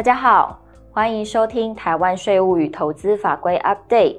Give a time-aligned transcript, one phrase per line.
[0.00, 0.58] 大家好，
[0.92, 4.16] 欢迎收听台湾税务与投资法规 Update。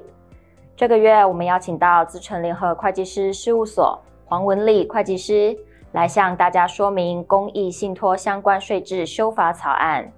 [0.76, 5.58] 这个月我们邀请到资诚联合会计师事务所黄文丽会计师
[5.90, 10.08] 来向大家说明公益信托相关税制修法草案。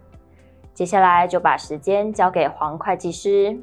[0.75, 3.59] 接下来就把时间交给黄会计师。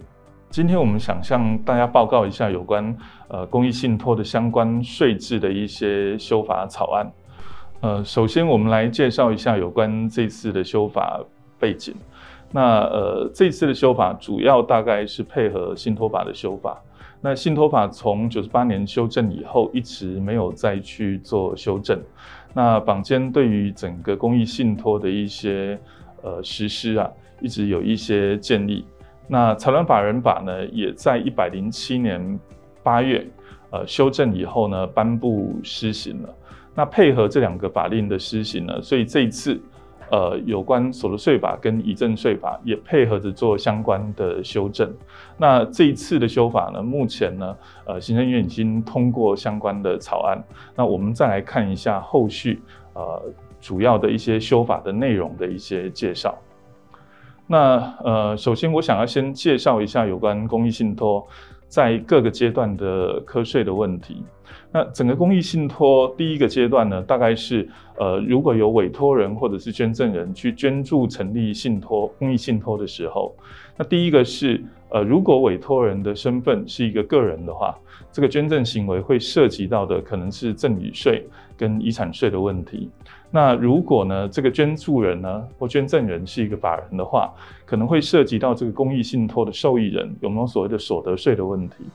[0.50, 2.98] 今天我们想向大家报告一下有关
[3.28, 7.12] 呃公益信托的相关税制的一些修法草案。
[7.82, 11.20] 呃，首先我们来介绍一下有关这次的修法
[11.62, 11.96] 背景。
[12.52, 16.78] 那呃，这次的修法主要大概是配合信托法的修法。
[17.22, 22.02] 那信托法从九十八年修正以后，一直没有再去做修正。
[22.54, 25.80] 那坊间对于整个公益信托的一些
[26.24, 28.84] 呃，实施啊，一直有一些建议。
[29.28, 32.40] 那财团法人法呢，也在一百零七年
[32.84, 33.26] 八月，
[33.70, 36.30] 呃，修正以后呢，颁布施行了。
[36.76, 39.58] 那配合这两个法令的施行呢，所以这一次，
[40.12, 44.94] 呃，有关所得税法跟遗赠税法也配合着做相关的修正。
[45.38, 50.44] 那这一次的修法呢，目前呢，呃，行政院已经通过相关的草案。
[50.76, 52.62] 那我们再来看一下后续，
[52.94, 53.22] 呃。
[53.62, 56.36] 主要的一些修法的内容的一些介绍。
[57.46, 61.24] 那呃，首先我想要先介绍一下有关公益信托
[61.72, 64.22] 在各个阶段的瞌睡的问题。
[64.74, 73.34] 那整个公益信托第一个阶段呢，大概是呃，如果有委托人或者是捐赠人去捐助成立信托公益信托的时候，
[73.78, 77.74] 那第一个是呃，如果委托人的身份是一个个人的话，
[78.12, 81.26] 这个捐赠行为会涉及到的可能是赠与税
[81.58, 82.90] 跟遗产税的问题。
[83.32, 87.34] 那如果呢，这个捐助人呢或捐赠人是一个法人的话，
[87.66, 91.86] 可能会涉及到这个公益信托的受益人有没有所谓的所得税的问题。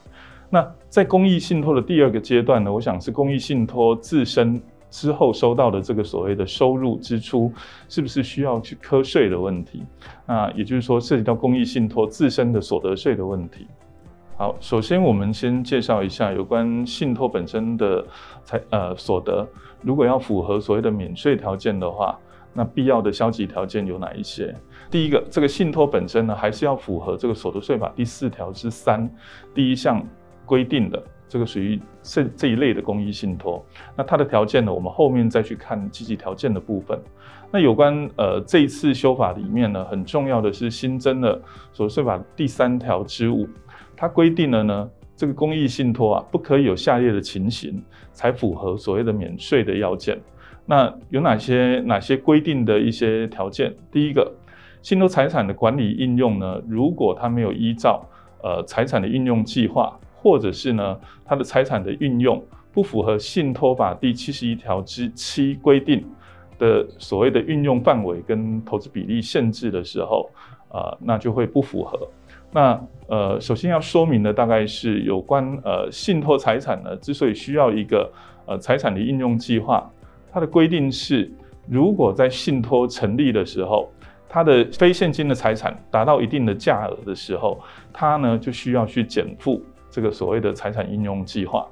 [0.48, 4.58] 那在公益信托的第二个阶段呢，我想是公益信托自身
[4.90, 7.52] 之后收到的这个所谓的收入支出，
[7.88, 9.82] 是不是需要去课税的问题？
[10.26, 13.66] 那也就是说，涉及到公益信托自身的所得税的问题。
[14.36, 18.04] 好，首先我们先介绍一下有关信托本身的
[18.44, 19.46] 财呃所得，
[19.82, 22.18] 如果要符合所谓的免税条件的话，
[22.52, 24.54] 那必要的消极条件有哪一些？
[24.90, 29.10] 第一个，这个信托本身呢，还是要符合这个所得税法第四条之三
[29.54, 30.04] 第一项。
[30.46, 33.64] 规定的这个属于这这一类的公益信托，
[33.96, 36.98] 那它的条件呢，我们后面再去看积极条件的部分。
[37.50, 41.40] 那有关呃这一次修法里面呢，很重要的是新增了
[41.72, 43.48] 所得税法第三条之五，
[43.96, 47.82] 它规定了呢，这个公益信托啊，不可以有下列的情形
[48.12, 50.16] 才符合所谓的免税的要件。
[50.64, 53.74] 那有哪些哪些规定的一些条件？
[53.90, 54.32] 第一个，
[54.82, 58.04] 信托财产的管理应用呢，如果它没有依照
[58.42, 59.98] 呃财产的运用计划。
[60.26, 66.04] 或者是呢，它的财产的运用不符合信托法第七十一条之七规定
[66.58, 70.28] 的所谓的运用范围跟投资比例限制的时候，
[70.68, 71.96] 啊、呃，那就会不符合。
[72.50, 72.76] 那
[73.06, 78.12] 呃，首先要说明的大概是有关呃信托财产呢，之所以需要一个
[78.46, 79.88] 呃财产的运用计划，
[80.32, 81.30] 它的规定是，
[81.68, 83.88] 如果在信托成立的时候，
[84.28, 87.60] 它的非现金的财产达到一定的价额的时候，
[87.92, 89.62] 它呢就需要去减负。
[89.96, 91.66] 这个所谓的财产应用计划，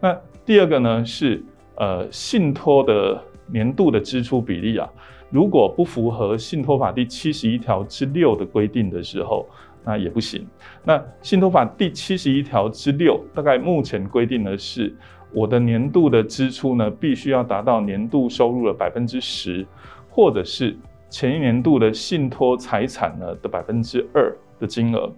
[0.00, 0.12] 那
[0.44, 1.40] 第二个呢是
[1.76, 4.90] 呃信托的年度的支出比例啊，
[5.30, 9.46] 如果不符合信托法第七十一条之六的规定的时候，
[9.84, 10.44] 那也不行。
[10.82, 14.92] 那信托法第七十一条之六大概目前规定的是，
[15.32, 19.64] 我的年度的支出呢必须要达到年度收入的百分之十，
[20.10, 20.76] 或者是
[21.08, 25.08] 前一年度的信托财产呢的百分之二的金额。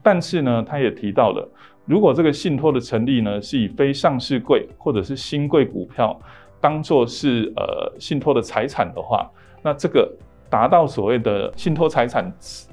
[0.00, 1.48] 但是呢，他也提到了。
[1.86, 6.18] 如果这个信托的成立呢，是以非上市柜或者是新贵股票
[6.60, 9.30] 当做是呃信托的财产的话，
[9.62, 10.10] 那这个
[10.48, 12.32] 达到所谓的信托财产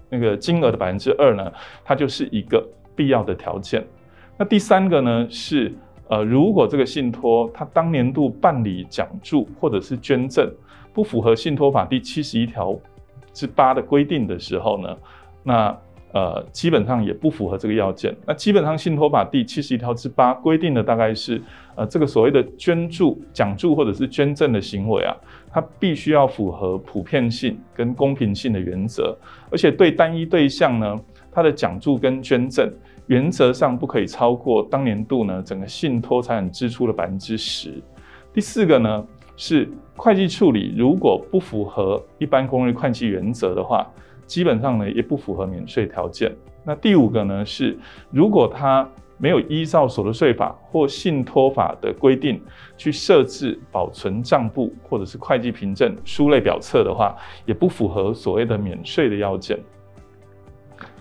[0.09, 1.51] 那个金额的百分之二呢，
[1.83, 3.85] 它就是一个必要的条件。
[4.37, 5.73] 那第三个呢是
[6.07, 10.49] 呃，如果这个信托它当年度办理奖助或者是捐赠
[10.93, 12.77] 不符合信托法第七十一条
[13.33, 14.97] 之八的规定的时候呢，
[15.43, 15.77] 那
[16.13, 18.13] 呃，基本上也不符合这个要件。
[18.25, 21.41] 那基本上信托法第七十一条之八规定的大概是，
[21.75, 25.15] 呃，这个所谓的捐助、奖助或者是捐赠的行为啊，
[25.49, 29.17] 它必须要符合普遍性跟公平性的原则，
[29.49, 30.99] 而且对单一对象呢，
[31.31, 32.69] 它的奖助跟捐赠
[33.07, 37.81] 原则上不可以超过当年度呢整个信托财产支出的百分之十。
[38.33, 39.07] 第四个呢
[39.37, 43.87] 是会计处理如果不符合一般公认会计原则的话。
[44.31, 46.33] 基本上呢，也不符合免税条件。
[46.63, 47.77] 那第五个呢是，
[48.11, 52.41] 如果他没有依照所得税法或信托法的规定
[52.77, 57.13] 去设置保存账簿或者是会计凭证书类表册的话，
[57.45, 59.59] 也不符合所谓的免税的要件。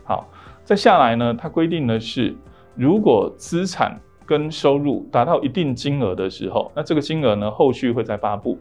[0.03, 0.29] 好，
[0.65, 2.35] 再下来呢，它规定的是，
[2.75, 3.97] 如果资产
[4.31, 8.56] 跟收入达到一定金额的时候，那这个金额呢，后续会再发布。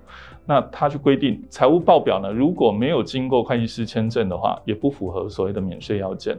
[0.48, 6.36] 那它去规定，财务报表呢，如果没有经过会计师签证的话，也不符合所谓的免税要件。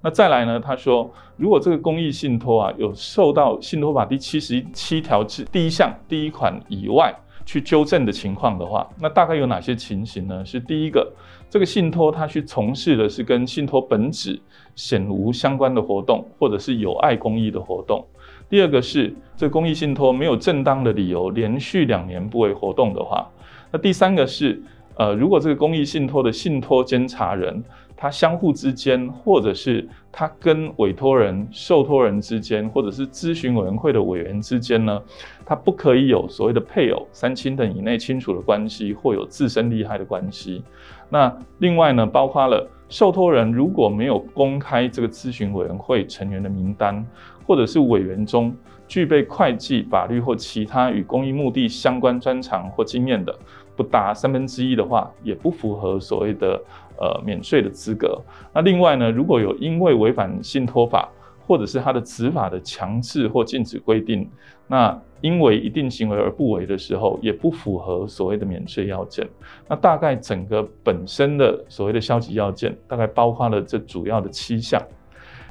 [0.00, 7.12] 那再来呢，他说，如果这个公益信托啊，有受到信托法第七十七条之第一项第一款以外
[7.44, 10.44] 去纠正的情况的话，那大概有哪些情形呢？
[10.44, 11.12] 是第一个，
[11.50, 14.40] 这个信托他去从事的是跟信托本质
[14.76, 18.06] 显无相关的活动，或者是有碍公益的活动。
[18.48, 23.28] 第二个是这个公益信托没有正当的理由连续两年不为活动的话。
[23.70, 24.60] 那第三个是，
[24.96, 27.62] 呃，如果这个公益信托的信托监察人，
[27.94, 35.02] 他相互之间，或者是他跟委托人、受托人之间，或者是咨询委员会的委员之间呢，
[35.44, 40.62] 他不可以有所谓的配偶、三亲等以内亲属的关系，或有自身利害的关系。
[41.10, 47.04] 那另外呢，包括了受托人如果没有公开这个咨询委员会成员的名单，
[47.48, 48.54] 或者是委员中，
[48.86, 53.34] 具备会计、法律或其他与公益目的相关专长或经验的，
[53.74, 56.60] 不达三分之一的话，也不符合所谓的
[57.00, 58.20] 呃免税的资格。
[58.52, 61.08] 那另外呢，如果有因为违反信托法
[61.46, 64.28] 或者是它的执法的强制或禁止规定，
[64.66, 69.26] 那因为一定行为而不为的时候，也不符合所谓的免税要件。
[69.66, 74.78] 那大概整个本身的所谓的消极要件，大概包括了这主要的七项。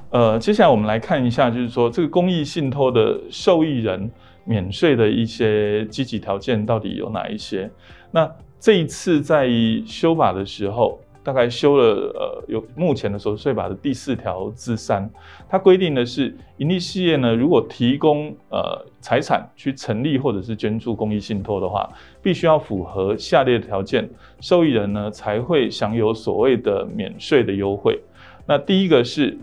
[0.09, 4.09] 呃，接下来我们来看一下，就是说这个公益信托的受益人
[4.45, 7.69] 免税的一些积极条件到底有哪一些？
[8.09, 9.49] 那这一次在
[9.85, 11.83] 修法的时候，大概修了
[12.15, 15.09] 呃有目前的所得税法的第四条之三，
[15.49, 21.91] 它规定的是，盈利事业呢，如果提供呃财产去成立或者是捐助公益信托的话，
[22.23, 27.99] 必须要符合下列条件，受益人呢才会享有所谓的免税的优惠。
[28.45, 29.37] 那第一个是。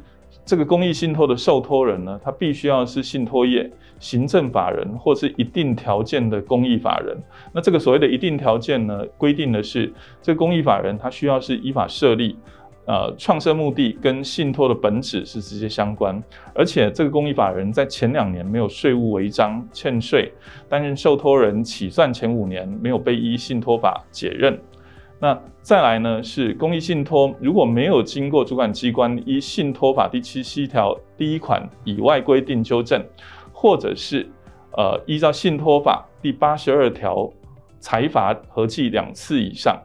[0.45, 7.17] 这个公益信托的受托人呢，他必须要是信托业行政法人或是一定条件的公益法人。
[7.53, 12.37] 那这个所谓的一定条件呢，规定的是这个公益法人他需要是依法设立，
[12.85, 16.23] 呃，创设目的跟信托的本质是直接相关，
[16.55, 20.31] 而且这个公益法人在前两年没有税务违章欠税，
[20.69, 24.59] 担任受托人起算前五年没有被依信托法解任。
[25.25, 33.03] 那再来呢，是公益信托如果没有经过主管机关依信托法第七十七条第一款以外规定纠正，
[33.51, 34.29] 或者是
[34.77, 37.33] 呃依照信托法第八十二条
[37.81, 39.81] 裁罚合计两次以上。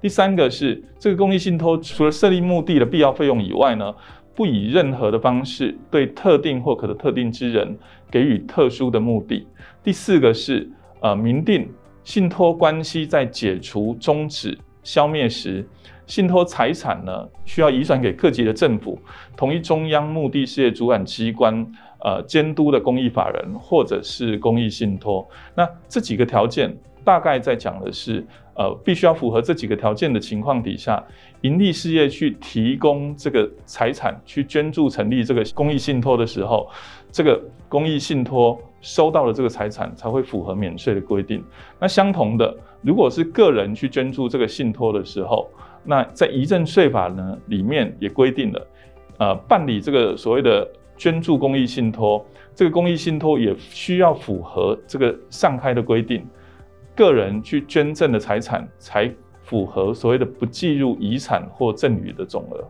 [0.00, 3.94] 第三个是这个公益信托除了设立目的的必要费用以外呢，
[4.34, 7.78] 不以任何的方式对特定或可的特定之人
[8.10, 9.46] 给予特殊的目的。
[9.84, 10.68] 第四个是
[11.00, 11.68] 呃明定
[12.02, 14.58] 信托关系在解除终止。
[14.82, 15.66] 消灭时，
[16.06, 18.98] 信托财产呢需要移转给各级的政府，
[19.36, 21.66] 同一中央目的事业主管机关，
[22.00, 25.28] 呃监督的公益法人或者是公益信托。
[25.54, 28.24] 那这几个条件大概在讲的是，
[28.54, 31.02] 呃，必须要符合这几个条件的情况底下，
[31.42, 36.68] 盈利事业去提供这个财产去捐助成立这个公益信托的时候，
[37.10, 41.44] 这个公益信托收到了这个财产才会符合免税的规定。
[41.78, 42.56] 那相同的。
[42.82, 45.50] 如果是个人去捐助这个信托的时候，
[45.84, 48.66] 那在遗赠税法呢里面也规定了，
[49.18, 50.66] 呃，办理这个所谓的
[50.96, 56.26] 捐助公益信托，这个公益信托也需要符合这个上开的规定，
[56.96, 59.12] 个人去捐赠的财产才
[59.42, 62.64] 符合所谓的不计入遗产或赠与的总额。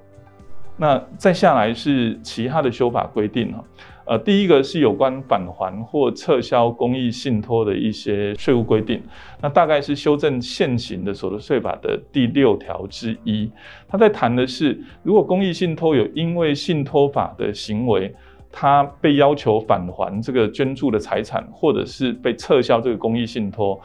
[0.81, 3.63] 那再下来是其他的修法规定哈。
[4.07, 9.03] 呃，第一个是有关返还或撤销公益信托的一些税务规定，
[9.43, 13.51] 那大概是修正现行的所得税法的第六条之一。
[13.87, 18.13] 他在谈的是，如果公益信托有因为信托法的行为，
[18.51, 23.79] 他被要求返还这个捐助的财产，或者是被撤销这个公益信托，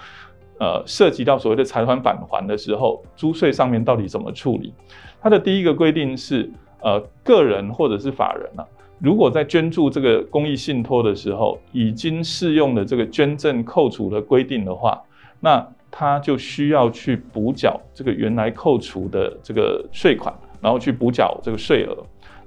[0.61, 4.73] 呃，涉及到所谓的财产返还的时候，租税上面到底怎么处理？
[5.21, 6.49] 他的第一个规定是，
[6.85, 8.63] 呃，个人或者是法人啊。
[8.99, 15.01] 如果在捐助这个公益信托的时候，已经适用了这个捐赠扣除的规定的话，
[15.39, 21.97] 那他就需要去补缴这个原来扣除的这个税款，然后去补缴这个税额。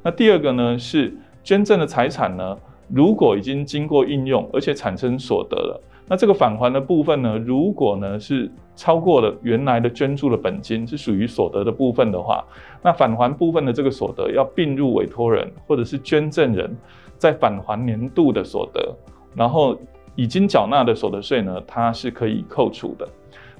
[0.04, 2.57] 那第二个呢，是捐赠的财产呢，
[2.88, 5.83] 如果已经经过应用，而且产生所得了。
[6.09, 12.45] 那这个返还的部分呢，如果呢是超过了原来的捐助的本金，是属于所得的部分的话，
[12.83, 16.75] 那返还部分的这个所得要并入委托人或者是捐赠人
[17.19, 18.97] 在返还年度的所得，
[19.35, 19.77] 然后
[20.17, 23.07] 已经缴纳的所得税呢，它是可以扣除的。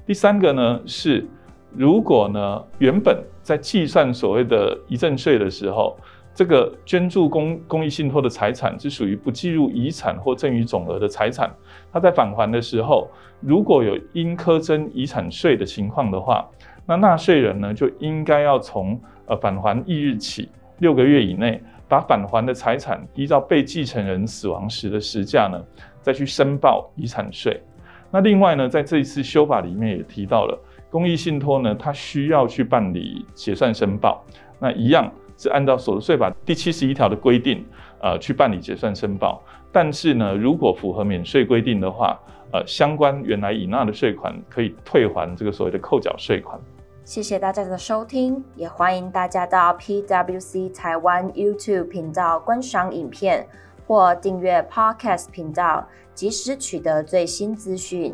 [0.05, 1.27] 第三个呢是，
[1.75, 5.95] 如果呢原本在计算所谓的遗赠税的时候，
[6.39, 11.53] 这个捐助公公益信托的财产是属于不计入遗产或赠与总额的财产，
[11.91, 13.09] 它在返还的时候，
[13.41, 16.49] 如果有应课征遗产税的情况的话，
[16.85, 25.61] 那纳税人呢就应该要从呃返还翌日起六个月以内，把返还的财产依照被继承人死亡时的时价呢，
[26.01, 27.61] 再去申报遗产税。
[28.09, 30.57] 那另外呢，在这一次修法里面也提到了，
[30.89, 34.23] 公益信托呢，它需要去办理结算申报，
[34.57, 35.11] 那一样。
[35.39, 37.65] 是按照所得税法第七十一条的规定，
[38.01, 39.41] 呃，去办理结算申报。
[39.71, 42.19] 但是呢，如果符合免税规定的话，
[42.51, 46.59] 呃，相关原来已纳的税款可以退还这个所谓的扣缴税款。
[47.05, 53.47] 谢谢大家的收听，也欢迎大家到 PWC 台湾 YouTube 频道观赏影片
[53.87, 58.13] 或订阅 Podcast 频道，及时取得最新资讯。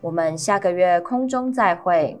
[0.00, 2.18] 我们下个月空中再会。